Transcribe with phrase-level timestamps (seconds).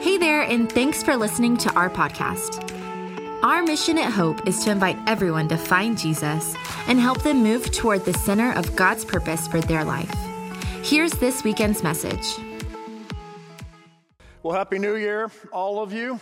[0.00, 2.62] Hey there, and thanks for listening to our podcast.
[3.42, 6.54] Our mission at Hope is to invite everyone to find Jesus
[6.86, 10.14] and help them move toward the center of God's purpose for their life.
[10.84, 12.36] Here's this weekend's message.
[14.44, 16.20] Well, Happy New Year, all of you.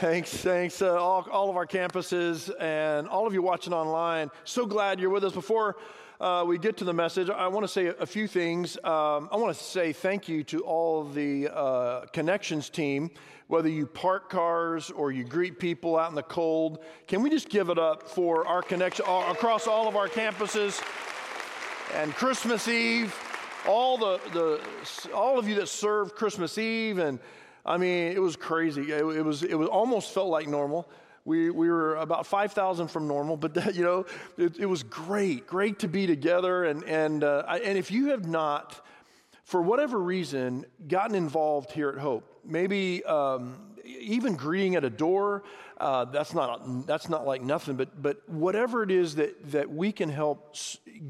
[0.00, 4.32] Thanks, thanks, uh, all, all of our campuses and all of you watching online.
[4.42, 5.32] So glad you're with us.
[5.32, 5.76] Before
[6.20, 8.76] uh, we get to the message, I want to say a few things.
[8.78, 13.10] Um, I want to say thank you to all the uh, connections team,
[13.48, 16.82] whether you park cars or you greet people out in the cold.
[17.06, 20.82] Can we just give it up for our connection all, across all of our campuses?
[21.94, 23.14] And Christmas Eve,
[23.68, 24.60] all the, the
[25.14, 27.18] all of you that served Christmas Eve and
[27.66, 28.92] I mean, it was crazy.
[28.92, 30.88] It, it, was, it was almost felt like normal.
[31.26, 34.06] We, we were about 5,000 from normal, but that, you know,
[34.38, 36.64] it, it, was great, great to be together.
[36.64, 38.80] And, and, uh, I, and if you have not,
[39.42, 45.42] for whatever reason, gotten involved here at Hope, maybe um, even greeting at a door,
[45.78, 49.90] uh, that's, not, that's not like nothing, but, but whatever it is that, that we
[49.90, 50.54] can help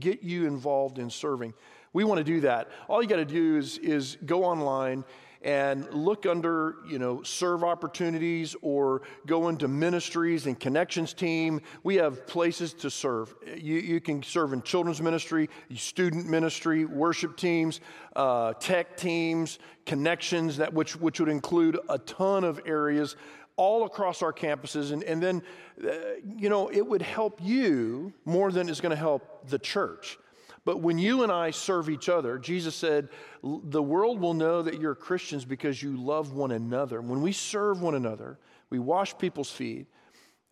[0.00, 1.52] get you involved in serving,
[1.92, 2.70] we want to do that.
[2.88, 5.04] All you got to do is, is go online
[5.46, 11.60] and look under, you know, serve opportunities or go into ministries and connections team.
[11.84, 13.32] We have places to serve.
[13.56, 17.80] You, you can serve in children's ministry, student ministry, worship teams,
[18.16, 23.14] uh, tech teams, connections, that which, which would include a ton of areas
[23.54, 24.90] all across our campuses.
[24.90, 25.42] And, and then,
[25.80, 25.92] uh,
[26.36, 30.18] you know, it would help you more than it's going to help the church.
[30.66, 33.08] But when you and I serve each other, Jesus said,
[33.44, 37.00] the world will know that you're Christians because you love one another.
[37.00, 38.36] When we serve one another,
[38.68, 39.86] we wash people's feet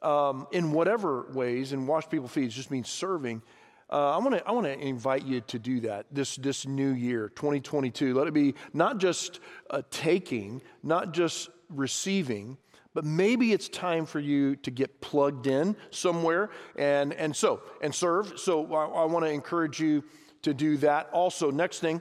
[0.03, 3.43] um, in whatever ways, and wash people's feet just means serving.
[3.91, 6.93] Uh, I want to I want to invite you to do that this this new
[6.93, 8.15] year, 2022.
[8.15, 9.41] Let it be not just
[9.71, 12.56] a taking, not just receiving,
[12.95, 17.94] but maybe it's time for you to get plugged in somewhere and, and so and
[17.94, 18.38] serve.
[18.38, 20.05] So I, I want to encourage you
[20.43, 21.10] to do that.
[21.12, 22.00] Also, next thing,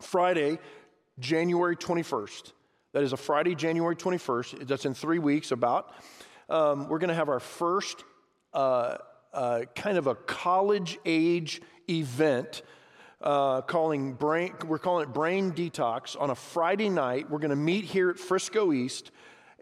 [0.00, 0.58] Friday,
[1.18, 2.52] January 21st.
[2.92, 4.66] That is a Friday, January 21st.
[4.66, 5.92] That's in three weeks about.
[6.48, 8.04] Um, we're going to have our first
[8.52, 8.96] uh,
[9.32, 12.62] uh, kind of a college age event
[13.20, 17.30] uh, calling brain, we're calling it Brain Detox on a Friday night.
[17.30, 19.10] We're going to meet here at Frisco East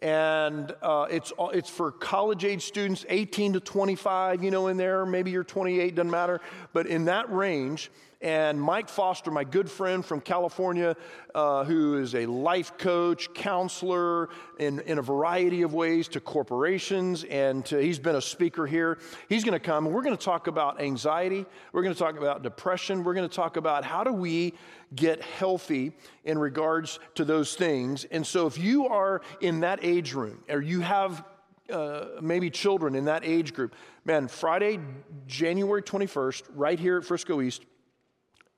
[0.05, 5.07] and uh, it's, it's for college age students 18 to 25 you know in there
[5.07, 6.43] maybe you're 28 doesn't matter.
[6.75, 7.91] But in that range
[8.25, 10.97] and Mike Foster, my good friend from California,
[11.35, 17.25] uh, who is a life coach, counselor in, in a variety of ways to corporations,
[17.25, 18.97] and to, he's been a speaker here.
[19.29, 21.45] He's going to come, and we're going to talk about anxiety.
[21.73, 23.05] We're going to talk about depression.
[23.05, 24.55] We're going to talk about how do we
[24.95, 25.93] get healthy
[26.25, 28.05] in regards to those things.
[28.05, 31.27] And so, if you are in that age room, or you have
[31.69, 33.75] uh, maybe children in that age group,
[34.07, 34.81] man, Friday,
[35.27, 37.65] January 21st, right here at Frisco East,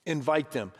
[0.06, 0.72] invite them.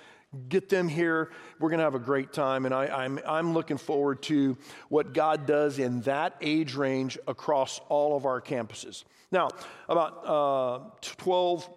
[0.48, 1.30] Get them here.
[1.58, 2.64] We're going to have a great time.
[2.66, 4.56] And I, am I'm, I'm looking forward to
[4.88, 9.04] what God does in that age range across all of our campuses.
[9.30, 9.50] Now,
[9.88, 11.68] about uh, 12,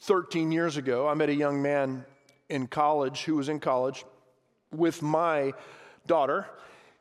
[0.00, 2.04] 13 years ago, I met a young man
[2.48, 4.04] in college who was in college
[4.72, 5.52] with my
[6.06, 6.46] daughter.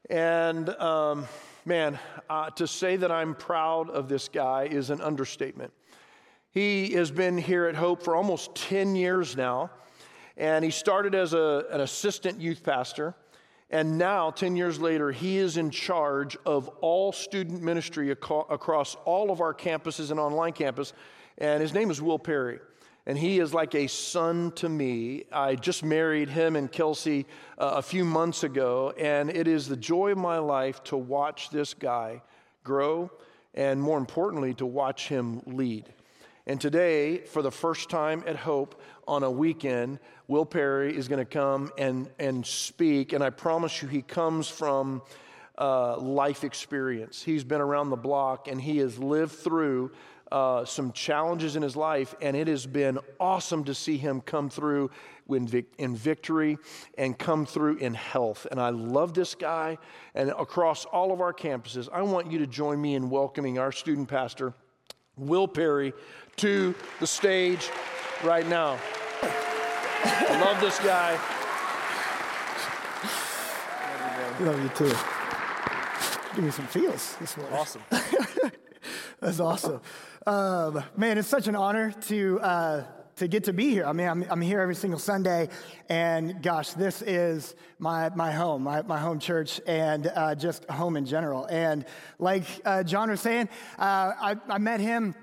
[0.09, 1.27] And um,
[1.65, 1.99] man,
[2.29, 5.73] uh, to say that I'm proud of this guy is an understatement.
[6.51, 9.69] He has been here at Hope for almost 10 years now.
[10.39, 13.13] And he started as a, an assistant youth pastor.
[13.69, 19.29] And now, 10 years later, he is in charge of all student ministry across all
[19.29, 20.93] of our campuses and online campus.
[21.37, 22.59] And his name is Will Perry.
[23.05, 25.25] And he is like a son to me.
[25.31, 28.93] I just married him and Kelsey uh, a few months ago.
[28.97, 32.21] And it is the joy of my life to watch this guy
[32.63, 33.11] grow
[33.53, 35.93] and, more importantly, to watch him lead.
[36.49, 41.19] And today, for the first time at Hope on a weekend, Will Perry is going
[41.19, 43.13] to come and, and speak.
[43.13, 45.03] And I promise you, he comes from
[45.59, 47.21] uh, life experience.
[47.21, 49.91] He's been around the block and he has lived through
[50.31, 54.49] uh, some challenges in his life, and it has been awesome to see him come
[54.49, 54.89] through
[55.29, 56.57] in, vic- in victory
[56.97, 58.47] and come through in health.
[58.49, 59.77] And I love this guy.
[60.15, 63.71] And across all of our campuses, I want you to join me in welcoming our
[63.71, 64.55] student pastor,
[65.19, 65.93] Will Perry,
[66.37, 67.69] to the stage
[68.23, 68.79] right now.
[69.21, 71.19] I love this guy.
[74.39, 74.95] Love you too.
[76.35, 77.57] Give me some feels this morning.
[77.57, 77.81] Awesome.
[79.19, 79.81] That's awesome.
[80.25, 82.83] Um, man, it's such an honor to, uh,
[83.19, 83.85] to get to be here.
[83.85, 85.49] I mean, I'm, I'm here every single Sunday,
[85.89, 90.95] and gosh, this is my, my home, my, my home church, and uh, just home
[90.95, 91.45] in general.
[91.45, 91.85] And
[92.17, 95.15] like uh, John was saying, uh, I, I met him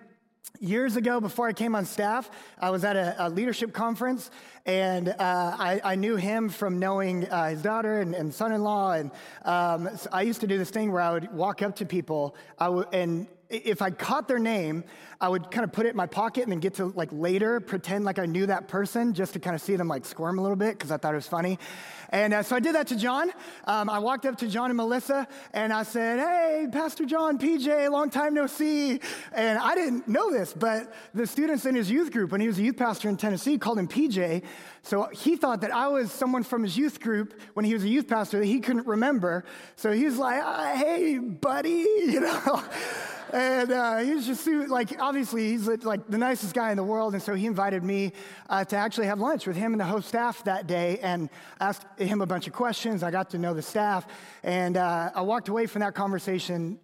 [0.60, 2.30] years ago before I came on staff.
[2.58, 4.30] I was at a, a leadership conference,
[4.66, 8.62] and uh, I, I, knew him from knowing uh, his daughter and, and son in
[8.62, 8.92] law.
[8.92, 9.10] And
[9.44, 12.36] um, so I used to do this thing where I would walk up to people
[12.58, 14.84] and if I caught their name,
[15.20, 17.60] I would kind of put it in my pocket and then get to like later
[17.60, 20.42] pretend like I knew that person just to kind of see them like squirm a
[20.42, 21.58] little bit because I thought it was funny.
[22.10, 23.30] And uh, so I did that to John.
[23.64, 27.90] Um, I walked up to John and Melissa and I said, Hey, Pastor John, PJ,
[27.90, 29.00] long time no see.
[29.32, 32.58] And I didn't know this, but the students in his youth group, when he was
[32.58, 34.42] a youth pastor in Tennessee, called him PJ.
[34.82, 37.88] So he thought that I was someone from his youth group when he was a
[37.88, 39.44] youth pastor that he couldn't remember.
[39.76, 41.70] So he was like, uh, Hey, buddy,
[42.06, 42.64] you know
[43.36, 47.12] and uh, he was just like, obviously, he's like the nicest guy in the world.
[47.12, 48.12] And so he invited me
[48.48, 51.28] uh, to actually have lunch with him and the host staff that day and
[51.60, 53.02] asked him a bunch of questions.
[53.02, 54.06] I got to know the staff.
[54.42, 56.78] And uh, I walked away from that conversation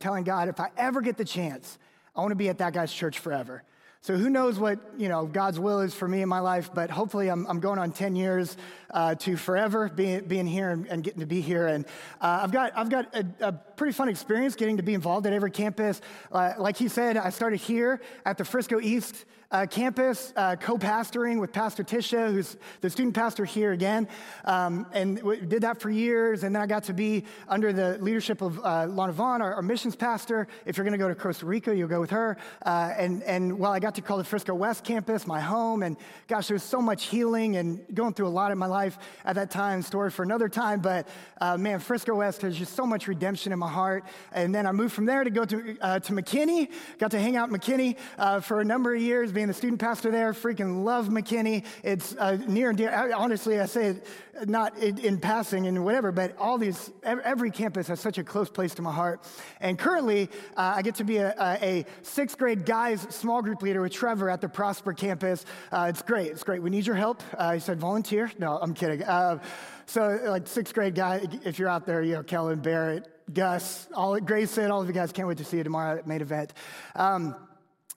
[0.00, 1.78] telling God, if I ever get the chance,
[2.16, 3.62] I want to be at that guy's church forever.
[4.04, 6.90] So who knows what you know God's will is for me in my life, but
[6.90, 8.54] hopefully I'm, I'm going on 10 years
[8.90, 11.68] uh, to forever being, being here and, and, getting to be here.
[11.68, 11.86] And
[12.20, 15.32] uh, I've got, I've got a, a, pretty fun experience getting to be involved at
[15.32, 16.02] every campus.
[16.30, 20.76] Uh, like he said, I started here at the Frisco East uh, campus, uh, co
[20.78, 24.08] pastoring with Pastor Tisha, who's the student pastor here again.
[24.44, 26.42] Um, and we did that for years.
[26.42, 29.62] And then I got to be under the leadership of uh, Lana Vaughn, our, our
[29.62, 30.48] missions pastor.
[30.66, 32.36] If you're going to go to Costa Rica, you'll go with her.
[32.64, 35.96] Uh, and, and while I got to call the Frisco West campus my home, and
[36.26, 39.36] gosh, there was so much healing and going through a lot in my life at
[39.36, 40.80] that time, story for another time.
[40.80, 41.08] But
[41.40, 44.04] uh, man, Frisco West has just so much redemption in my heart.
[44.32, 47.36] And then I moved from there to go to, uh, to McKinney, got to hang
[47.36, 50.84] out in McKinney for a number of years, being being the student pastor there, freaking
[50.84, 51.66] love McKinney.
[51.82, 53.12] It's uh, near and dear.
[53.14, 54.06] Honestly, I say it
[54.46, 58.48] not in, in, passing and whatever, but all these, every campus has such a close
[58.48, 59.22] place to my heart.
[59.60, 63.82] And currently, uh, I get to be a, a, sixth grade guys small group leader
[63.82, 65.44] with Trevor at the Prosper campus.
[65.70, 66.28] Uh, it's great.
[66.28, 66.62] It's great.
[66.62, 67.22] We need your help.
[67.36, 68.32] Uh, he said, volunteer.
[68.38, 69.02] No, I'm kidding.
[69.02, 69.40] Uh,
[69.84, 74.18] so, like sixth grade guy, if you're out there, you know, Kellen, Barrett, Gus, all
[74.20, 76.54] Grayson, all of you guys can't wait to see you tomorrow at main event.
[76.94, 77.36] Um,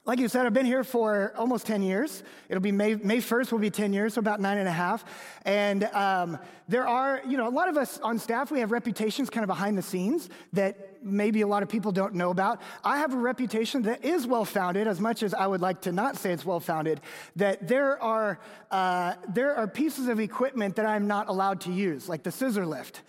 [0.07, 2.23] like you said, I've been here for almost 10 years.
[2.47, 5.03] It'll be May, May 1st will be 10 years, so about nine and a half.
[5.43, 6.37] And um,
[6.69, 9.49] there are, you know, a lot of us on staff, we have reputations kind of
[9.49, 12.61] behind the scenes that maybe a lot of people don't know about.
[12.85, 15.91] I have a reputation that is well founded, as much as I would like to
[15.91, 17.01] not say it's well founded,
[17.35, 18.39] that there are,
[18.71, 22.65] uh, there are pieces of equipment that I'm not allowed to use, like the scissor
[22.65, 23.01] lift.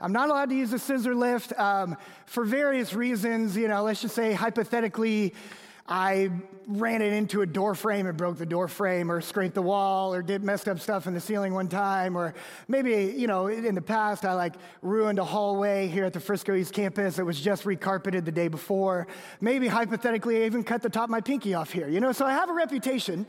[0.00, 3.56] I'm not allowed to use the scissor lift um, for various reasons.
[3.56, 5.34] You know, let's just say hypothetically,
[5.88, 6.30] I
[6.66, 10.12] ran it into a door frame and broke the door frame, or scraped the wall,
[10.12, 12.34] or did messed up stuff in the ceiling one time, or
[12.66, 16.54] maybe, you know, in the past I like ruined a hallway here at the Frisco
[16.54, 19.06] East campus that was just recarpeted the day before.
[19.40, 22.26] Maybe hypothetically, I even cut the top of my pinky off here, you know, so
[22.26, 23.26] I have a reputation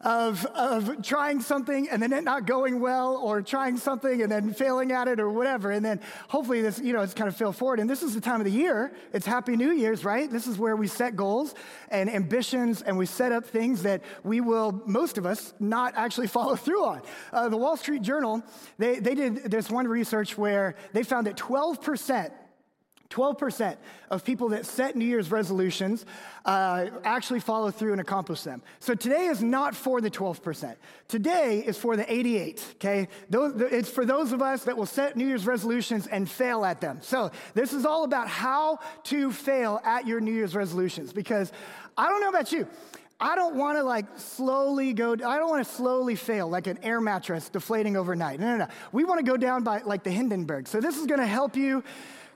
[0.00, 4.54] of, of trying something and then it not going well or trying something and then
[4.54, 5.70] failing at it or whatever.
[5.70, 7.80] And then hopefully this, you know, it's kind of fail forward.
[7.80, 8.92] And this is the time of the year.
[9.12, 10.30] It's Happy New Year's, right?
[10.30, 11.54] This is where we set goals
[11.90, 16.26] and ambitions and we set up things that we will, most of us, not actually
[16.28, 17.02] follow through on.
[17.32, 18.42] Uh, the Wall Street Journal,
[18.78, 22.30] they, they did this one research where they found that 12%
[23.10, 23.76] 12%
[24.10, 26.06] of people that set New Year's resolutions
[26.44, 28.62] uh, actually follow through and accomplish them.
[28.78, 30.76] So today is not for the 12%.
[31.08, 33.08] Today is for the 88, okay?
[33.28, 36.80] Those, it's for those of us that will set New Year's resolutions and fail at
[36.80, 36.98] them.
[37.02, 41.52] So this is all about how to fail at your New Year's resolutions because
[41.98, 42.68] I don't know about you.
[43.22, 46.78] I don't want to like slowly go, I don't want to slowly fail like an
[46.82, 48.40] air mattress deflating overnight.
[48.40, 48.68] No, no, no.
[48.92, 50.68] We want to go down by like the Hindenburg.
[50.68, 51.84] So this is going to help you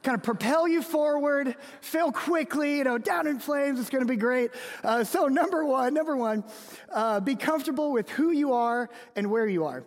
[0.04, 3.80] kind of propel you forward, fail quickly, you know, down in flames.
[3.80, 4.50] It's to be great.
[4.84, 6.44] Uh, so, number one, number one,
[6.92, 9.84] uh, be comfortable with who you are and where you are.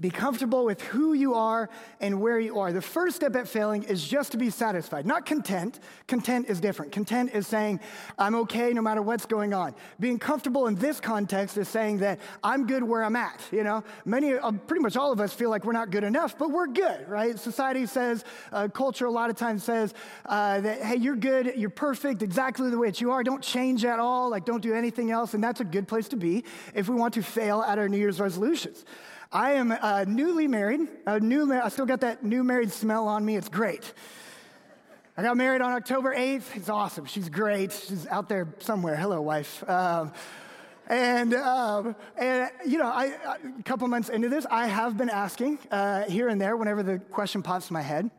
[0.00, 1.68] Be comfortable with who you are
[2.00, 2.72] and where you are.
[2.72, 5.80] The first step at failing is just to be satisfied, not content.
[6.08, 6.92] Content is different.
[6.92, 7.78] Content is saying,
[8.18, 9.74] I'm okay no matter what's going on.
[10.00, 13.42] Being comfortable in this context is saying that I'm good where I'm at.
[13.52, 16.38] You know, many, uh, pretty much all of us feel like we're not good enough,
[16.38, 17.38] but we're good, right?
[17.38, 19.92] Society says, uh, culture a lot of times says
[20.24, 23.22] uh, that, hey, you're good, you're perfect exactly the way that you are.
[23.22, 25.34] Don't change at all, like, don't do anything else.
[25.34, 26.44] And that's a good place to be
[26.74, 28.86] if we want to fail at our New Year's resolutions.
[29.32, 30.80] I am uh, newly married.
[31.20, 33.36] New, I still got that new married smell on me.
[33.36, 33.92] It's great.
[35.16, 36.54] I got married on October 8th.
[36.54, 37.06] It's awesome.
[37.06, 37.72] She's great.
[37.72, 38.94] She's out there somewhere.
[38.94, 39.68] Hello, wife.
[39.68, 40.12] Um,
[40.88, 43.14] And, um, and you know, I,
[43.58, 46.98] a couple months into this, I have been asking uh, here and there whenever the
[46.98, 48.10] question pops in my head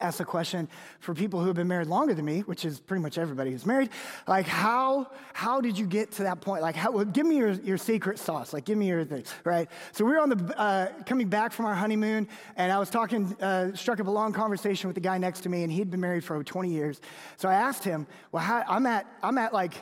[0.00, 0.68] ask the question
[1.00, 3.66] for people who have been married longer than me, which is pretty much everybody who's
[3.66, 3.90] married,
[4.26, 6.62] like how how did you get to that point?
[6.62, 8.52] Like, how, give me your, your secret sauce.
[8.52, 9.68] Like, give me your thing, right?
[9.92, 13.36] So we were on the uh, coming back from our honeymoon, and I was talking,
[13.40, 16.00] uh, struck up a long conversation with the guy next to me, and he'd been
[16.00, 17.00] married for over 20 years.
[17.36, 19.74] So I asked him, well, how, I'm at I'm at like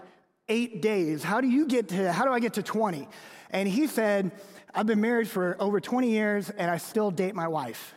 [0.48, 1.22] eight days.
[1.22, 2.12] How do you get to?
[2.12, 3.08] How do I get to 20?
[3.50, 4.32] And he said,
[4.74, 7.95] I've been married for over 20 years, and I still date my wife.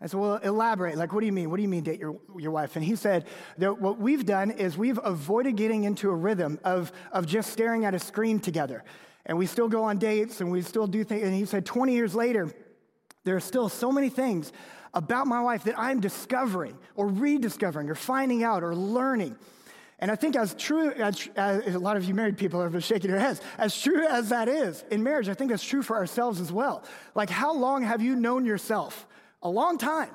[0.00, 0.96] I said, well, elaborate.
[0.96, 1.50] Like, what do you mean?
[1.50, 2.76] What do you mean date your, your wife?
[2.76, 3.26] And he said
[3.58, 7.86] that what we've done is we've avoided getting into a rhythm of, of just staring
[7.86, 8.84] at a screen together.
[9.24, 11.22] And we still go on dates and we still do things.
[11.22, 12.52] And he said, 20 years later,
[13.24, 14.52] there are still so many things
[14.92, 19.36] about my wife that I'm discovering or rediscovering or finding out or learning.
[19.98, 23.10] And I think as true as, as, a lot of you married people are shaking
[23.10, 26.38] your heads, as true as that is in marriage, I think that's true for ourselves
[26.40, 26.84] as well.
[27.14, 29.06] Like, how long have you known yourself?
[29.46, 30.10] A long time.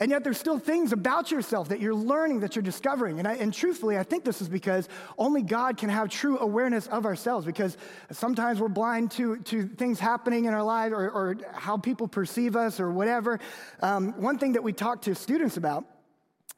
[0.00, 3.20] And yet there's still things about yourself that you're learning, that you're discovering.
[3.20, 6.88] And, I, and truthfully, I think this is because only God can have true awareness
[6.88, 7.76] of ourselves because
[8.10, 12.56] sometimes we're blind to, to things happening in our lives or, or how people perceive
[12.56, 13.38] us or whatever.
[13.80, 15.84] Um, one thing that we talk to students about,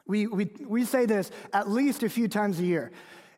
[0.06, 2.90] we, we, we say this at least a few times a year,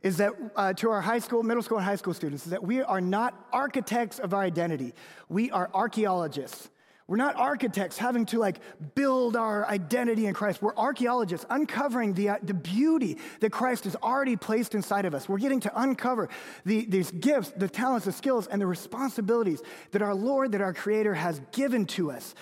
[0.02, 2.62] is that uh, to our high school, middle school, and high school students, is that
[2.62, 4.94] we are not architects of our identity.
[5.28, 6.70] We are archaeologists.
[7.08, 8.60] We're not architects having to like
[8.94, 10.60] build our identity in Christ.
[10.60, 15.26] We're archaeologists uncovering the, uh, the beauty that Christ has already placed inside of us.
[15.26, 16.28] We're getting to uncover
[16.66, 19.62] the, these gifts, the talents, the skills, and the responsibilities
[19.92, 22.34] that our Lord, that our Creator has given to us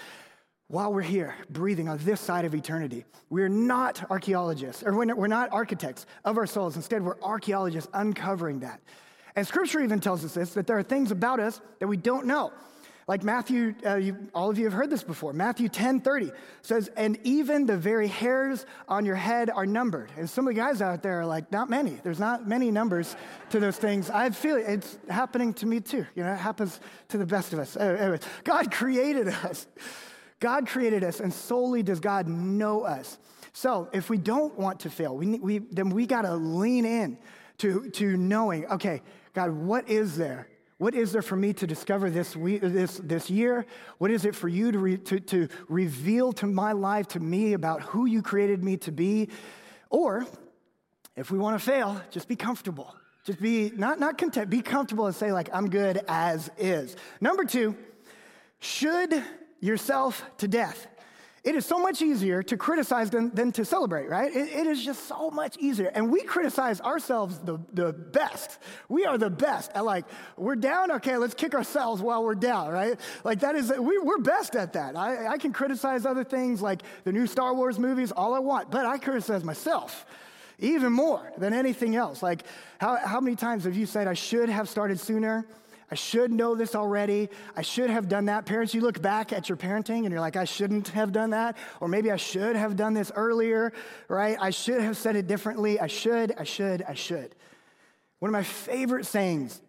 [0.67, 3.05] while we're here breathing on this side of eternity.
[3.31, 6.75] We're not archaeologists, or we're not architects of our souls.
[6.75, 8.81] Instead, we're archaeologists uncovering that.
[9.37, 12.27] And scripture even tells us this that there are things about us that we don't
[12.27, 12.53] know.
[13.09, 15.33] Like Matthew, uh, you, all of you have heard this before.
[15.33, 16.33] Matthew 10 30
[16.63, 20.11] says, And even the very hairs on your head are numbered.
[20.17, 22.01] And some of the guys out there are like, Not many.
[22.03, 23.15] There's not many numbers
[23.51, 24.11] to those things.
[24.11, 26.05] I feel it's happening to me too.
[26.17, 27.77] You know, it happens to the best of us.
[27.77, 29.69] Anyway, God created us.
[30.41, 33.19] God created us, and solely does God know us.
[33.53, 37.19] So if we don't want to fail, we, we, then we got to lean in
[37.59, 39.01] to, to knowing, okay,
[39.33, 43.31] God, what is there what is there for me to discover this, week, this, this
[43.31, 43.65] year?
[43.99, 47.55] What is it for you to, re, to, to reveal to my life, to me,
[47.55, 49.31] about who you created me to be?
[49.89, 50.27] Or,
[51.15, 52.95] if we want to fail, just be comfortable.
[53.25, 56.95] Just be not, not content, be comfortable and say, like, I'm good as is.
[57.21, 57.75] Number two,
[58.61, 59.25] should
[59.61, 60.87] yourself to death.
[61.47, 64.35] It is so much easier to criticize than, than to celebrate, right?
[64.35, 65.93] It, it is just so much easier.
[65.95, 68.59] And we criticize ourselves the, the best.
[68.89, 72.73] We are the best at like, we're down, okay, let's kick ourselves while we're down,
[72.73, 72.99] right?
[73.23, 74.97] Like that is, we, we're best at that.
[74.97, 78.73] I, I can criticize other things like the new Star Wars movies all I want,
[78.73, 80.05] but I criticize myself
[80.59, 82.25] even more than anything else.
[82.25, 82.43] Like,
[82.81, 85.47] how, how many times have you said, I should have started sooner?
[85.91, 87.29] I should know this already.
[87.57, 88.45] I should have done that.
[88.45, 91.57] Parents, you look back at your parenting and you're like, I shouldn't have done that.
[91.81, 93.73] Or maybe I should have done this earlier,
[94.09, 94.37] right?
[94.41, 95.79] I should have said it differently.
[95.79, 97.35] I should, I should, I should.
[98.19, 99.61] One of my favorite sayings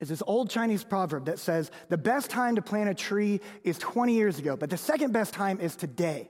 [0.00, 3.78] is this old Chinese proverb that says, the best time to plant a tree is
[3.78, 6.28] 20 years ago, but the second best time is today.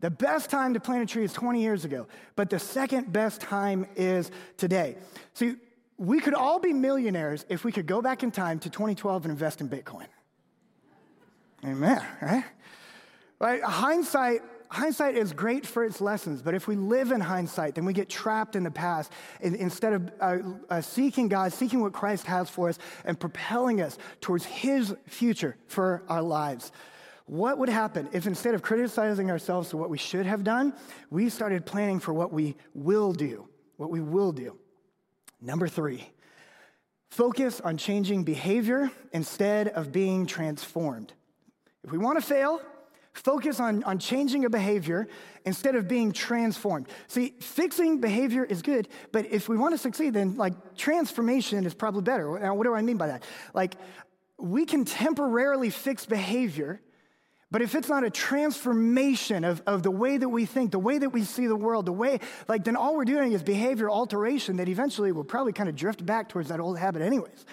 [0.00, 3.40] The best time to plant a tree is 20 years ago, but the second best
[3.40, 4.96] time is today.
[5.34, 5.56] See,
[6.00, 9.30] we could all be millionaires if we could go back in time to 2012 and
[9.30, 10.06] invest in Bitcoin.
[11.62, 12.44] Amen, right?
[13.38, 13.62] Right?
[13.62, 14.40] Hindsight,
[14.70, 18.08] hindsight is great for its lessons, but if we live in hindsight, then we get
[18.08, 20.38] trapped in the past instead of uh,
[20.70, 25.58] uh, seeking God, seeking what Christ has for us, and propelling us towards His future
[25.66, 26.72] for our lives.
[27.26, 30.72] What would happen if instead of criticizing ourselves for what we should have done,
[31.10, 33.46] we started planning for what we will do?
[33.76, 34.56] What we will do.
[35.40, 36.10] Number three,
[37.10, 41.12] focus on changing behavior instead of being transformed.
[41.82, 42.60] If we want to fail,
[43.14, 45.08] focus on, on changing a behavior
[45.44, 46.88] instead of being transformed.
[47.08, 51.74] See, fixing behavior is good, but if we want to succeed, then like transformation is
[51.74, 52.38] probably better.
[52.38, 53.24] Now, what do I mean by that?
[53.54, 53.74] Like,
[54.38, 56.80] we can temporarily fix behavior
[57.50, 60.98] but if it's not a transformation of, of the way that we think, the way
[60.98, 64.56] that we see the world, the way, like, then all we're doing is behavior alteration
[64.58, 67.44] that eventually will probably kind of drift back towards that old habit, anyways.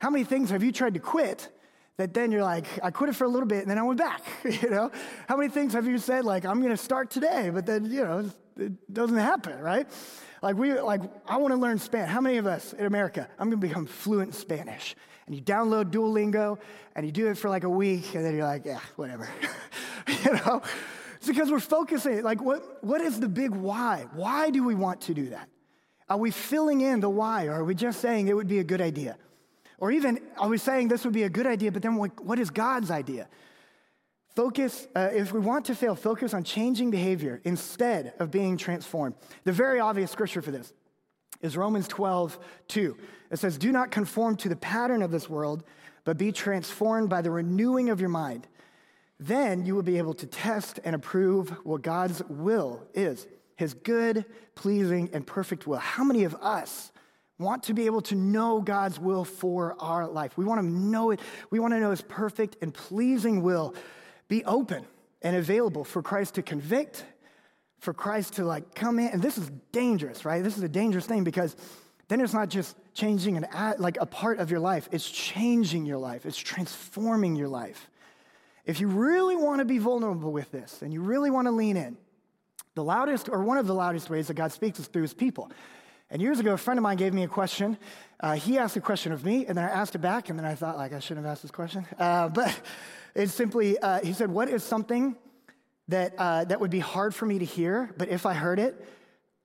[0.00, 1.50] How many things have you tried to quit
[1.96, 3.98] that then you're like, I quit it for a little bit and then I went
[3.98, 4.90] back, you know?
[5.28, 8.30] How many things have you said, like, I'm gonna start today, but then, you know,
[8.56, 9.86] it doesn't happen, right?
[10.42, 12.10] Like we like I want to learn Spanish.
[12.10, 13.28] How many of us in America?
[13.38, 14.94] I'm to become fluent in Spanish.
[15.26, 16.58] And you download Duolingo
[16.94, 19.28] and you do it for like a week and then you're like, yeah, whatever.
[20.24, 20.62] you know?
[21.16, 24.06] It's because we're focusing like what what is the big why?
[24.12, 25.48] Why do we want to do that?
[26.08, 28.64] Are we filling in the why or are we just saying it would be a
[28.64, 29.16] good idea?
[29.78, 32.38] Or even are we saying this would be a good idea, but then what, what
[32.38, 33.28] is God's idea?
[34.34, 39.14] Focus, uh, if we want to fail, focus on changing behavior instead of being transformed.
[39.44, 40.72] The very obvious scripture for this
[41.40, 42.38] is Romans 12,
[42.68, 42.96] 2.
[43.34, 45.64] It says, Do not conform to the pattern of this world,
[46.04, 48.46] but be transformed by the renewing of your mind.
[49.18, 53.26] Then you will be able to test and approve what God's will is
[53.56, 54.24] his good,
[54.54, 55.78] pleasing, and perfect will.
[55.78, 56.92] How many of us
[57.38, 60.36] want to be able to know God's will for our life?
[60.36, 61.18] We want to know it.
[61.50, 63.74] We want to know his perfect and pleasing will
[64.28, 64.86] be open
[65.22, 67.04] and available for Christ to convict,
[67.80, 69.08] for Christ to like come in.
[69.08, 70.42] And this is dangerous, right?
[70.42, 71.56] This is a dangerous thing because
[72.08, 73.46] then it's not just changing an
[73.78, 77.90] like a part of your life, it's changing your life, it's transforming your life.
[78.66, 81.76] If you really want to be vulnerable with this and you really want to lean
[81.76, 81.96] in,
[82.74, 85.50] the loudest or one of the loudest ways that God speaks is through his people.
[86.10, 87.78] And years ago, a friend of mine gave me a question.
[88.20, 90.46] Uh, he asked a question of me, and then I asked it back, and then
[90.46, 91.86] I thought, like, I shouldn't have asked this question.
[91.98, 92.58] Uh, but
[93.14, 95.16] it's simply, uh, he said, What is something
[95.88, 98.86] that, uh, that would be hard for me to hear, but if I heard it,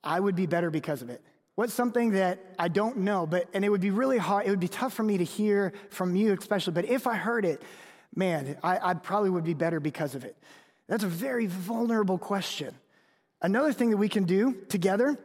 [0.04, 1.22] I would be better because of it?
[1.60, 4.62] What's something that I don't know, but, and it would be really hard, it would
[4.62, 7.62] be tough for me to hear from you, especially, but if I heard it,
[8.16, 10.38] man, I, I probably would be better because of it.
[10.88, 12.74] That's a very vulnerable question.
[13.42, 15.20] Another thing that we can do together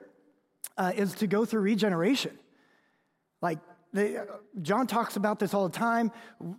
[0.76, 2.36] uh, is to go through regeneration.
[3.40, 3.60] Like,
[3.94, 4.18] they,
[4.60, 6.10] John talks about this all the time.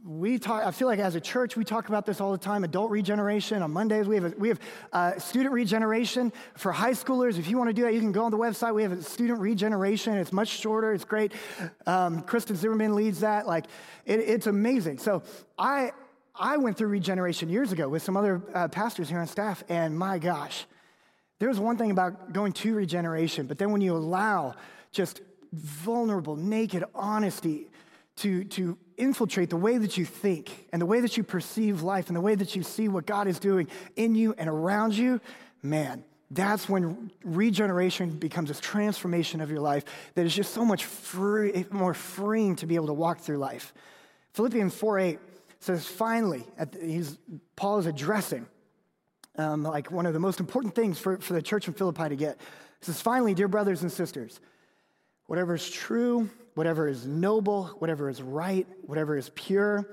[0.06, 2.64] We talk, I feel like as a church, we talk about this all the time.
[2.64, 3.62] Adult regeneration.
[3.62, 4.60] On Mondays, we have, a, we have
[4.94, 7.38] uh, student regeneration for high schoolers.
[7.38, 8.74] If you want to do that, you can go on the website.
[8.74, 10.14] We have a student regeneration.
[10.14, 10.94] It's much shorter.
[10.94, 11.34] It's great.
[11.86, 13.46] Um, Kristen Zimmerman leads that.
[13.46, 13.66] Like,
[14.06, 15.00] it, it's amazing.
[15.00, 15.22] So
[15.60, 15.92] I,
[16.34, 19.98] I went through regeneration years ago with some other uh, pastors here on staff, and
[19.98, 20.66] my gosh,
[21.40, 24.56] there's one thing about going to regeneration, but then when you allow
[24.94, 25.20] just
[25.56, 27.68] vulnerable, naked honesty
[28.18, 32.08] to, to infiltrate the way that you think and the way that you perceive life
[32.08, 35.20] and the way that you see what God is doing in you and around you,
[35.62, 40.86] man, that's when regeneration becomes this transformation of your life that is just so much
[40.86, 43.74] free, more freeing to be able to walk through life.
[44.34, 45.20] Philippians 4 8
[45.60, 46.46] says, finally,
[46.82, 47.18] he's,
[47.56, 48.48] Paul is addressing
[49.38, 52.16] um, like one of the most important things for, for the church in Philippi to
[52.16, 52.38] get.
[52.80, 54.40] He says, finally, dear brothers and sisters,
[55.28, 59.88] Whatever is true, whatever is noble, whatever is right, whatever is pure,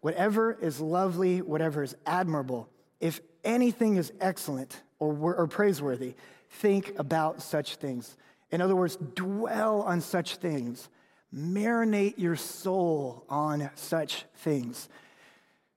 [0.00, 2.68] whatever is lovely, whatever is admirable,
[3.00, 6.14] if anything is excellent or, or praiseworthy,
[6.48, 8.16] think about such things.
[8.50, 10.88] In other words, dwell on such things.
[11.34, 14.88] Marinate your soul on such things.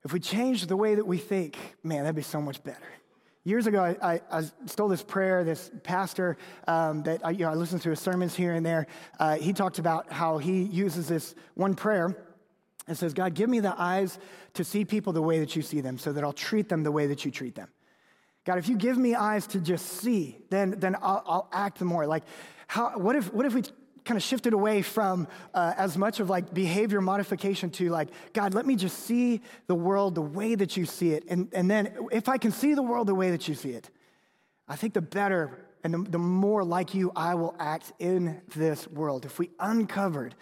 [0.06, 2.78] If we change the way that we think, man, that'd be so much better.
[3.46, 5.44] Years ago, I, I, I, stole this prayer.
[5.44, 8.86] This pastor um, that I, you know, I listened to his sermons here and there.
[9.18, 12.16] Uh, he talked about how he uses this one prayer
[12.88, 14.20] and says, God, give me the eyes
[14.56, 16.92] to see people the way that you see them so that I'll treat them the
[16.92, 17.70] way that you treat them.
[18.46, 22.08] God, if you give me eyes to just see, then, then I'll, I'll act more.
[22.08, 22.24] Like,
[22.68, 23.64] how, what, if, what if we
[24.10, 28.56] kind of shifted away from uh, as much of like behavior modification to like, God,
[28.56, 31.26] let me just see the world the way that you see it.
[31.30, 33.88] And, and then if I can see the world the way that you see it,
[34.68, 38.88] I think the better and the, the more like you I will act in this
[38.88, 39.26] world.
[39.26, 40.34] If we uncovered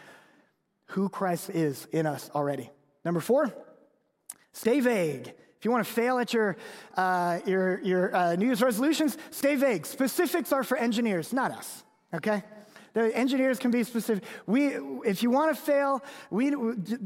[0.86, 2.72] who Christ is in us already.
[3.04, 3.54] Number four,
[4.54, 5.28] stay vague.
[5.28, 6.56] If you want to fail at your,
[6.96, 9.86] uh, your, your uh, New Year's resolutions, stay vague.
[9.86, 12.44] Specifics are for engineers, not us, okay?
[12.98, 14.24] The engineers can be specific.
[14.48, 14.70] We,
[15.06, 16.52] if you want to fail, we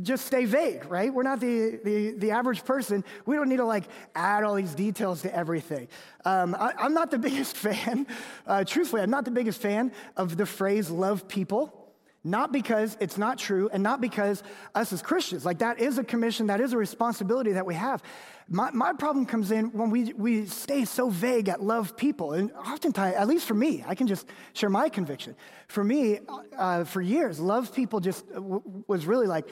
[0.01, 1.13] just stay vague, right?
[1.13, 3.03] We're not the, the, the average person.
[3.25, 5.89] We don't need to like add all these details to everything.
[6.23, 8.07] Um, I, am not the biggest fan,
[8.47, 11.80] uh, truthfully, I'm not the biggest fan of the phrase love people.
[12.23, 14.43] Not because it's not true, and not because
[14.75, 18.03] us as Christians, like that is a commission, that is a responsibility that we have.
[18.47, 22.33] My, my problem comes in when we, we stay so vague at love people.
[22.33, 25.35] And oftentimes, at least for me, I can just share my conviction.
[25.67, 26.19] For me,
[26.57, 29.47] uh, for years, love people just w- was really like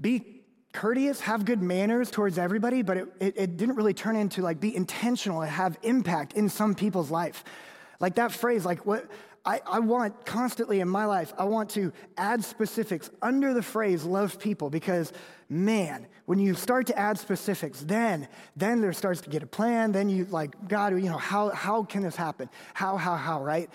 [0.00, 4.42] be courteous, have good manners towards everybody, but it, it, it didn't really turn into
[4.42, 7.44] like be intentional and have impact in some people's life.
[8.00, 9.06] Like that phrase, like what
[9.46, 14.04] I, I, want constantly in my life, I want to add specifics under the phrase
[14.04, 15.12] love people because,
[15.48, 19.92] man, when you start to add specifics, then, then there starts to get a plan.
[19.92, 22.50] Then you like, God, you know, how, how can this happen?
[22.74, 23.70] How, how, how, right?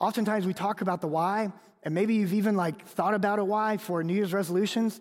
[0.00, 3.76] Oftentimes we talk about the why, and maybe you've even like thought about a why
[3.76, 4.98] for New Year's resolutions.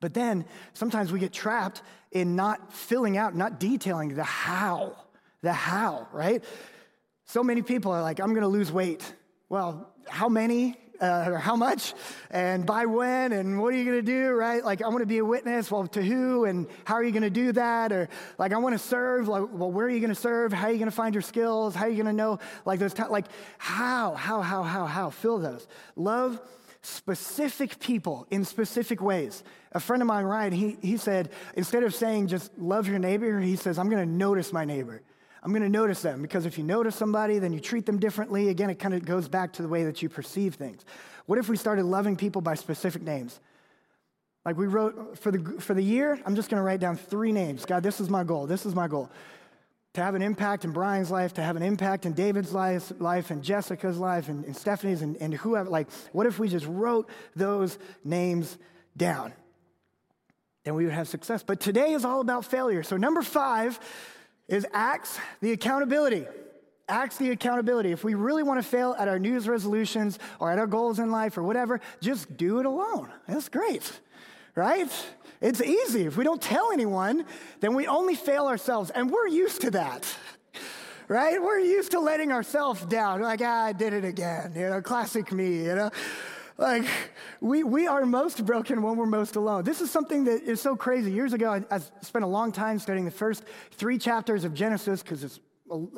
[0.00, 4.96] But then sometimes we get trapped in not filling out, not detailing the how,
[5.42, 6.42] the how, right?
[7.28, 9.04] So many people are like, I'm gonna lose weight.
[9.50, 10.76] Well, how many?
[10.98, 11.92] Uh, or how much?
[12.30, 13.32] And by when?
[13.32, 14.64] And what are you gonna do, right?
[14.64, 15.70] Like, I wanna be a witness.
[15.70, 16.46] Well, to who?
[16.46, 17.92] And how are you gonna do that?
[17.92, 19.28] Or like, I wanna serve.
[19.28, 20.54] Like, well, where are you gonna serve?
[20.54, 21.74] How are you gonna find your skills?
[21.74, 22.38] How are you gonna know?
[22.64, 23.26] Like, those, t- like,
[23.58, 25.10] how, how, how, how, how?
[25.10, 25.68] Fill those.
[25.96, 26.40] Love
[26.80, 29.44] specific people in specific ways.
[29.72, 33.38] A friend of mine, Ryan, he, he said, instead of saying just love your neighbor,
[33.38, 35.02] he says, I'm gonna notice my neighbor.
[35.42, 38.48] I'm going to notice them because if you notice somebody, then you treat them differently.
[38.48, 40.84] Again, it kind of goes back to the way that you perceive things.
[41.26, 43.38] What if we started loving people by specific names?
[44.44, 47.32] Like we wrote for the, for the year, I'm just going to write down three
[47.32, 47.64] names.
[47.64, 48.46] God, this is my goal.
[48.46, 49.10] This is my goal.
[49.94, 53.30] To have an impact in Brian's life, to have an impact in David's life, life
[53.30, 55.68] and Jessica's life, and, and Stephanie's, and, and whoever.
[55.68, 58.56] Like, what if we just wrote those names
[58.96, 59.32] down?
[60.64, 61.42] Then we would have success.
[61.42, 62.82] But today is all about failure.
[62.82, 63.80] So, number five,
[64.48, 66.26] is Acts the accountability.
[66.88, 67.92] Acts the accountability.
[67.92, 70.98] If we really want to fail at our New Year's resolutions or at our goals
[70.98, 73.12] in life or whatever, just do it alone.
[73.26, 74.00] That's great,
[74.54, 74.90] right?
[75.40, 76.06] It's easy.
[76.06, 77.26] If we don't tell anyone,
[77.60, 80.06] then we only fail ourselves, and we're used to that.
[81.06, 81.40] Right?
[81.40, 83.22] We're used to letting ourselves down.
[83.22, 84.52] Like, ah, I did it again.
[84.54, 85.90] You know, classic me, you know?
[86.58, 86.86] Like,
[87.40, 89.62] we, we are most broken when we're most alone.
[89.62, 91.12] This is something that is so crazy.
[91.12, 95.02] Years ago, I, I spent a long time studying the first three chapters of Genesis
[95.02, 95.40] because it's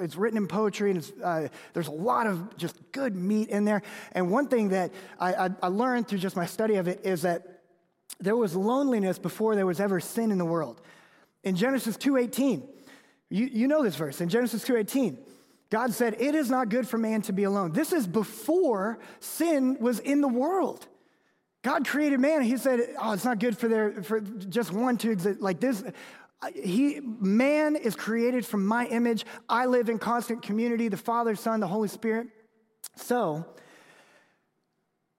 [0.01, 3.83] it's written in poetry and uh, there's a lot of just good meat in there.
[4.13, 7.23] And one thing that I, I, I, learned through just my study of it is
[7.23, 7.63] that
[8.19, 10.81] there was loneliness before there was ever sin in the world.
[11.45, 12.67] In Genesis 2.18,
[13.29, 14.21] you, you know this verse.
[14.21, 15.19] In Genesis 2.18,
[15.71, 17.73] God said, It is not good for man to be alone.
[17.73, 20.87] This is before sin was in the world.
[21.63, 22.43] God created man.
[22.43, 25.41] He said, Oh, it's not good for, there, for just one to exist.
[25.41, 25.85] Like this,
[26.55, 29.25] he, man is created from my image.
[29.49, 32.29] I live in constant community, the Father, Son, the Holy Spirit.
[32.97, 33.45] So,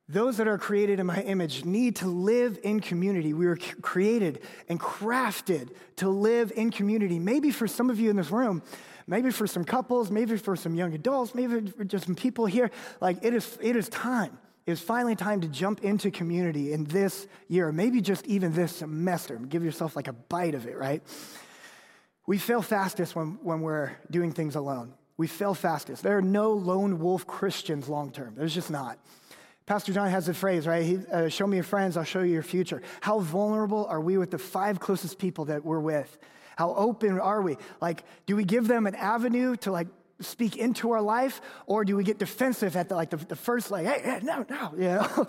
[0.09, 3.33] those that are created in my image need to live in community.
[3.33, 7.17] We were created and crafted to live in community.
[7.17, 8.61] Maybe for some of you in this room,
[9.11, 12.71] maybe for some couples, maybe for some young adults, maybe for just some people here,
[13.01, 14.39] like it is, it is time.
[14.65, 18.77] It is finally time to jump into community in this year, maybe just even this
[18.77, 19.35] semester.
[19.37, 21.03] Give yourself like a bite of it, right?
[22.25, 24.93] We fail fastest when, when we're doing things alone.
[25.17, 26.03] We fail fastest.
[26.03, 28.35] There are no lone wolf Christians long term.
[28.37, 28.97] There's just not.
[29.65, 30.83] Pastor John has a phrase, right?
[30.83, 32.81] He, uh, show me your friends, I'll show you your future.
[33.01, 36.17] How vulnerable are we with the five closest people that we're with?
[36.55, 37.57] How open are we?
[37.79, 39.87] Like, do we give them an avenue to like
[40.21, 43.71] speak into our life, or do we get defensive at the, like the, the first
[43.71, 45.27] like, hey, hey, no, no, you know?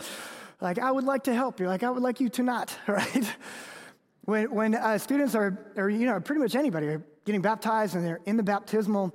[0.60, 1.66] like, I would like to help you.
[1.66, 3.36] Like, I would like you to not, right?
[4.24, 8.04] When, when uh, students are, or you know, pretty much anybody are getting baptized and
[8.04, 9.12] they're in the baptismal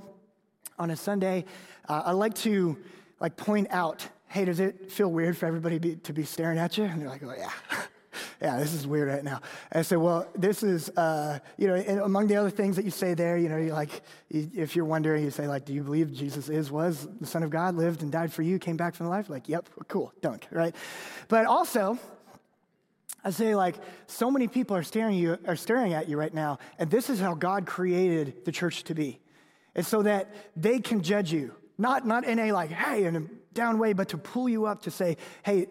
[0.78, 1.46] on a Sunday,
[1.88, 2.78] uh, I like to
[3.20, 6.78] like point out, hey, does it feel weird for everybody be, to be staring at
[6.78, 6.84] you?
[6.84, 7.52] And they're like, oh yeah.
[8.42, 9.42] yeah, this is weird right now.
[9.72, 12.92] And I said, well, this is, uh, you know, among the other things that you
[12.92, 16.14] say there, you know, you like, if you're wondering, you say, like, do you believe
[16.14, 19.06] Jesus is, was the Son of God, lived and died for you, came back from
[19.06, 19.30] the life?
[19.30, 20.76] Like, yep, cool, dunk, right?
[21.28, 21.98] But also,
[23.24, 23.76] I say, like,
[24.08, 27.20] so many people are staring, you, are staring at you right now, and this is
[27.20, 29.20] how God created the church to be.
[29.76, 33.22] And so that they can judge you, not, not in a like, hey, in a
[33.54, 35.68] down way, but to pull you up to say, hey,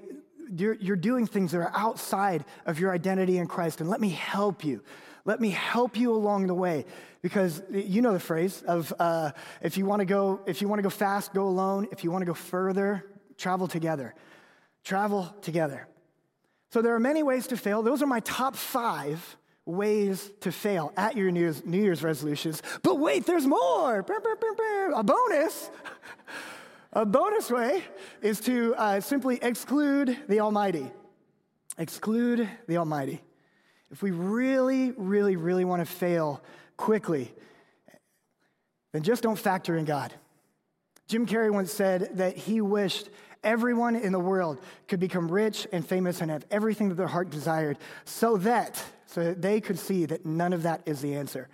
[0.55, 4.11] you're, you're doing things that are outside of your identity in Christ, and let me
[4.11, 4.83] help you.
[5.25, 6.85] Let me help you along the way.
[7.21, 10.79] Because you know the phrase of uh, if you want to go, if you want
[10.79, 11.89] to go fast, go alone.
[11.91, 13.05] If you want to go further,
[13.37, 14.15] travel together.
[14.85, 15.89] Travel together.
[16.71, 17.83] So there are many ways to fail.
[17.83, 22.63] Those are my top five ways to fail at your New Year's, New Year's resolutions.
[22.83, 23.99] But wait, there's more.
[24.95, 25.71] A bonus.
[26.97, 27.85] A bonus way
[28.23, 30.91] is to uh, simply exclude the Almighty.
[31.77, 33.21] Exclude the Almighty.
[33.91, 36.43] If we really, really, really want to fail
[36.79, 37.35] quickly,
[38.95, 40.15] then just don't factor in God.
[41.07, 43.11] Jim Carrey once said that he wished
[43.45, 47.29] everyone in the world could become rich and famous and have everything that their heart
[47.29, 51.47] desired so that so that they could see that none of that is the answer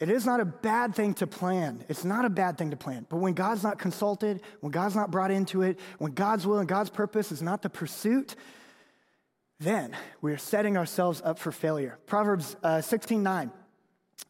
[0.00, 1.84] It is not a bad thing to plan.
[1.88, 3.06] It's not a bad thing to plan.
[3.08, 6.68] But when God's not consulted, when God's not brought into it, when God's will and
[6.68, 8.36] God's purpose is not the pursuit,
[9.58, 11.98] then we're setting ourselves up for failure.
[12.06, 13.50] Proverbs uh, 16 9,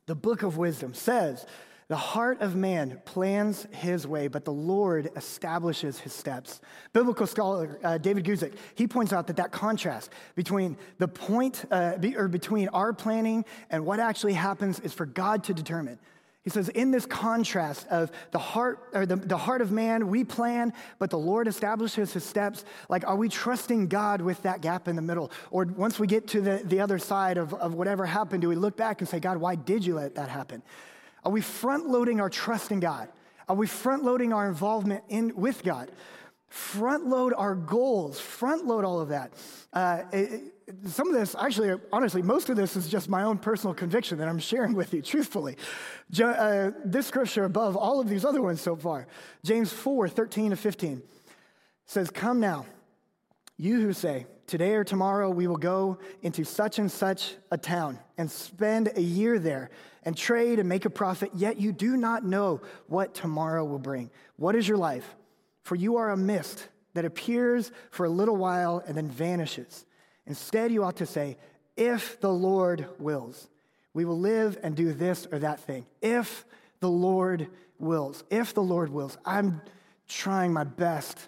[0.06, 1.44] the book of wisdom says,
[1.88, 6.60] the heart of man plans his way, but the Lord establishes his steps.
[6.92, 11.96] Biblical scholar uh, David Guzik, he points out that that contrast between the point, uh,
[11.96, 15.98] be, or between our planning and what actually happens is for God to determine.
[16.44, 20.24] He says, in this contrast of the heart, or the, the heart of man, we
[20.24, 22.64] plan, but the Lord establishes his steps.
[22.88, 25.30] Like, are we trusting God with that gap in the middle?
[25.50, 28.56] Or once we get to the, the other side of, of whatever happened, do we
[28.56, 30.62] look back and say, God, why did you let that happen?
[31.24, 33.08] Are we front loading our trust in God?
[33.48, 35.90] Are we front loading our involvement in, with God?
[36.48, 39.32] Front load our goals, front load all of that.
[39.72, 40.54] Uh, it,
[40.86, 44.28] some of this, actually, honestly, most of this is just my own personal conviction that
[44.28, 45.56] I'm sharing with you, truthfully.
[46.22, 49.06] Uh, this scripture above all of these other ones so far,
[49.44, 51.02] James 4 13 to 15,
[51.86, 52.66] says, Come now,
[53.58, 57.98] you who say, Today or tomorrow we will go into such and such a town
[58.16, 59.68] and spend a year there
[60.04, 64.10] and trade and make a profit, yet you do not know what tomorrow will bring.
[64.36, 65.16] What is your life?
[65.64, 69.84] For you are a mist that appears for a little while and then vanishes.
[70.26, 71.36] Instead, you ought to say,
[71.76, 73.48] If the Lord wills,
[73.92, 75.84] we will live and do this or that thing.
[76.00, 76.46] If
[76.80, 79.60] the Lord wills, if the Lord wills, I'm
[80.08, 81.18] trying my best.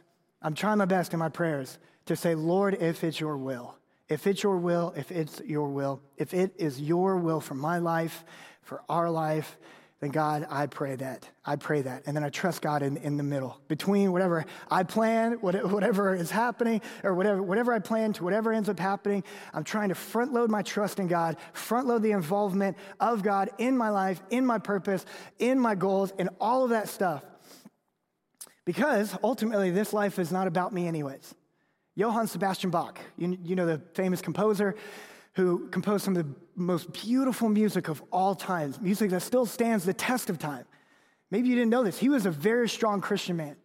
[0.41, 1.79] I'm trying my best in my prayers
[2.11, 3.77] to say, Lord, if it's your will,
[4.09, 7.79] if it's your will, if it's your will, if it is your will for my
[7.79, 8.25] life,
[8.63, 9.57] for our life,
[10.01, 11.29] then God, I pray that.
[11.45, 12.03] I pray that.
[12.07, 13.61] And then I trust God in, in the middle.
[13.69, 18.69] Between whatever I plan, whatever is happening, or whatever, whatever I plan to whatever ends
[18.69, 19.23] up happening,
[19.55, 23.51] I'm trying to front load my trust in God, front load the involvement of God
[23.59, 25.07] in my life, in my purpose,
[25.39, 27.23] in my goals, in all of that stuff.
[28.65, 31.37] Because ultimately, this life is not about me, anyways.
[32.01, 34.75] Johann Sebastian Bach, you, you know the famous composer
[35.35, 39.85] who composed some of the most beautiful music of all times, music that still stands
[39.85, 40.65] the test of time.
[41.31, 41.99] Maybe you didn't know this.
[41.99, 43.57] He was a very strong Christian man.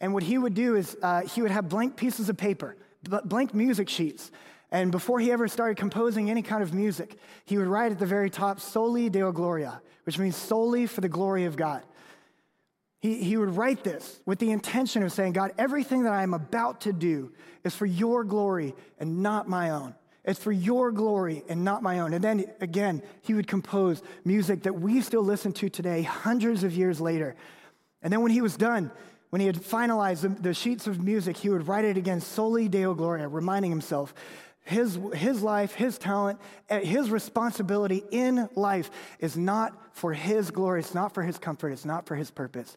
[0.00, 2.76] And what he would do is uh, he would have blank pieces of paper,
[3.24, 4.30] blank music sheets.
[4.70, 8.06] And before he ever started composing any kind of music, he would write at the
[8.06, 11.82] very top, Soli Deo Gloria, which means solely for the glory of God.
[13.04, 16.32] He, he would write this with the intention of saying, God, everything that I am
[16.32, 19.94] about to do is for your glory and not my own.
[20.24, 22.14] It's for your glory and not my own.
[22.14, 26.72] And then again, he would compose music that we still listen to today, hundreds of
[26.72, 27.36] years later.
[28.00, 28.90] And then when he was done,
[29.28, 32.68] when he had finalized the, the sheets of music, he would write it again, Soli
[32.68, 34.14] Deo Gloria, reminding himself
[34.64, 40.80] his, his life, his talent, eh, his responsibility in life is not for his glory,
[40.80, 42.76] it's not for his comfort, it's not for his purpose.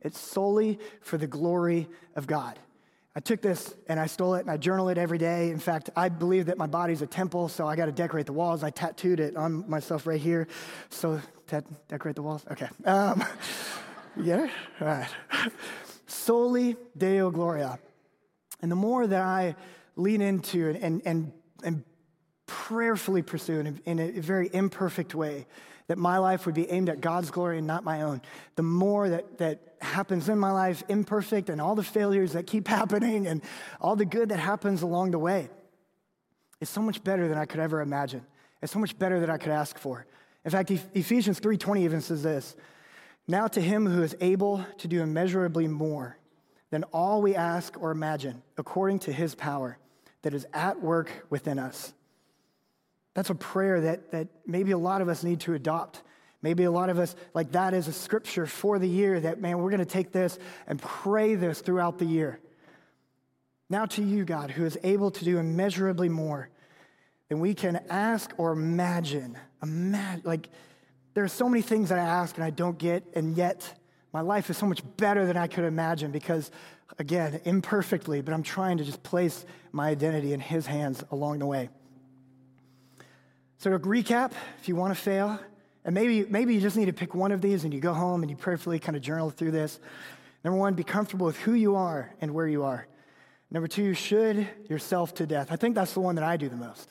[0.00, 2.58] It's solely for the glory of God.
[3.14, 5.50] I took this and I stole it and I journal it every day.
[5.50, 8.32] In fact, I believe that my body's a temple, so I got to decorate the
[8.32, 8.62] walls.
[8.62, 10.48] I tattooed it on myself right here.
[10.90, 12.44] So, te- decorate the walls?
[12.50, 12.68] Okay.
[12.84, 13.24] Um,
[14.20, 14.48] yeah?
[14.80, 15.08] All right.
[16.06, 17.78] Soli Deo Gloria.
[18.60, 19.54] And the more that I
[19.96, 21.32] lean into and, and,
[21.64, 21.84] and
[22.46, 25.46] prayerfully pursue in a, in a very imperfect way,
[25.88, 28.20] that my life would be aimed at God's glory and not my own,
[28.56, 32.68] the more that, that happens in my life, imperfect, and all the failures that keep
[32.78, 33.42] happening and
[33.80, 35.48] all the good that happens along the way,
[36.60, 38.24] it's so much better than I could ever imagine.
[38.62, 40.06] It's so much better than I could ask for.
[40.44, 42.56] In fact, Ephesians 3:20 even says this:
[43.28, 46.16] "Now to him who is able to do immeasurably more
[46.70, 49.78] than all we ask or imagine, according to his power
[50.26, 51.94] that is at work within us."
[53.14, 56.02] That's a prayer that, that maybe a lot of us need to adopt.
[56.42, 59.58] Maybe a lot of us, like that is a scripture for the year that, man,
[59.58, 62.40] we're going to take this and pray this throughout the year.
[63.70, 66.50] Now to you, God, who is able to do immeasurably more
[67.30, 69.38] than we can ask or imagine.
[69.62, 70.50] Imagine, like,
[71.14, 73.72] there are so many things that I ask and I don't get, and yet
[74.16, 76.50] my life is so much better than I could imagine because,
[76.98, 81.44] again, imperfectly, but I'm trying to just place my identity in His hands along the
[81.44, 81.68] way.
[83.58, 85.38] So to recap, if you want to fail,
[85.84, 88.22] and maybe, maybe you just need to pick one of these and you go home
[88.22, 89.78] and you prayerfully kind of journal through this.
[90.42, 92.86] Number one, be comfortable with who you are and where you are.
[93.50, 95.48] Number two, should yourself to death.
[95.52, 96.90] I think that's the one that I do the most.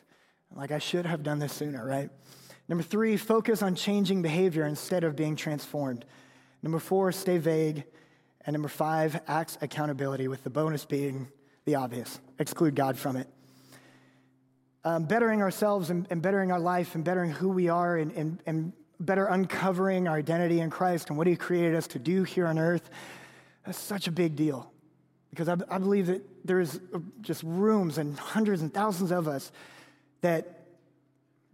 [0.56, 2.12] Like, I should have done this sooner, right?
[2.70, 6.06] Number three, focus on changing behavior instead of being transformed.
[6.66, 7.86] Number four, stay vague.
[8.46, 11.30] And number five, acts accountability, with the bonus being
[11.64, 12.20] the obvious.
[12.38, 13.30] Exclude God from it
[14.86, 18.40] um, bettering ourselves and, and, bettering our life and bettering who we are and, and,
[18.46, 22.46] and better uncovering our identity in Christ and what He created us to do here
[22.46, 22.90] on earth.
[23.66, 24.72] That's such a big deal
[25.32, 26.80] because I, I believe that there's
[27.22, 29.52] just rooms and hundreds and thousands of us
[30.22, 30.68] that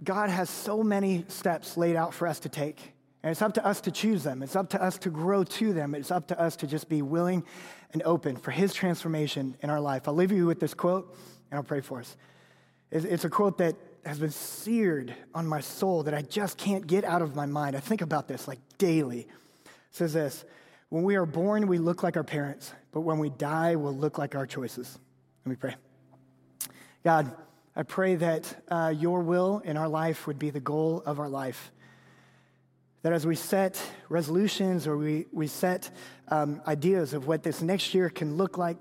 [0.04, 2.93] God has so many steps laid out for us to take.
[3.24, 4.42] And it's up to us to choose them.
[4.42, 5.94] It's up to us to grow to them.
[5.94, 7.44] It's up to us to just be willing
[7.94, 10.08] and open for His transformation in our life.
[10.08, 11.16] I'll leave you with this quote
[11.52, 12.16] and I'll pray for us.
[12.92, 17.04] It's a quote that has been seared on my soul that I just can't get
[17.04, 17.76] out of my mind.
[17.76, 19.22] I think about this like daily.
[19.22, 20.44] It says this
[20.90, 24.18] When we are born, we look like our parents, but when we die, we'll look
[24.18, 24.98] like our choices.
[25.46, 25.76] Let me pray.
[27.04, 27.32] God,
[27.76, 31.30] I pray that uh, your will in our life would be the goal of our
[31.30, 31.72] life.
[33.04, 35.90] That as we set resolutions or we, we set
[36.28, 38.78] um, ideas of what this next year can look like,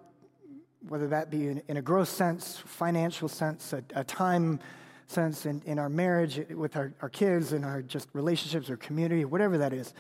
[0.88, 4.61] whether that be in, in a growth sense, financial sense, a, a time
[5.06, 9.24] sense, in, in our marriage, with our, our kids, in our just relationships or community,
[9.24, 9.92] whatever that is,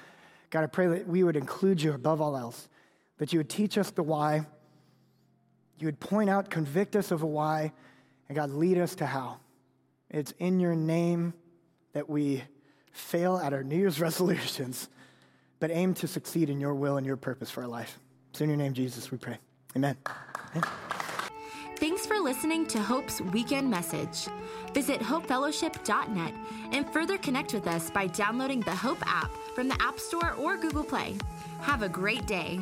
[0.50, 2.68] God, I pray that we would include you above all else,
[3.18, 4.46] that you would teach us the why,
[5.78, 7.72] you would point out, convict us of a why,
[8.28, 9.38] and God, lead us to how.
[10.10, 11.34] It's in your name
[11.92, 12.42] that we
[12.92, 14.88] fail at our New Year's resolutions,
[15.58, 17.98] but aim to succeed in your will and your purpose for our life.
[18.30, 19.38] It's in your name, Jesus, we pray.
[19.76, 19.96] Amen.
[20.54, 20.68] Amen.
[21.80, 24.28] Thanks for listening to Hope's weekend message.
[24.74, 26.34] Visit hopefellowship.net
[26.72, 30.58] and further connect with us by downloading the Hope app from the App Store or
[30.58, 31.16] Google Play.
[31.62, 32.60] Have a great day.